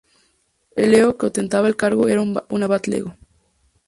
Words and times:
El 0.75 0.89
lego 0.93 1.15
que 1.15 1.27
ostentaba 1.27 1.67
el 1.67 1.75
cargo 1.75 2.07
era 2.09 2.21
un 2.21 2.63
abad 2.63 2.81
lego. 2.87 3.15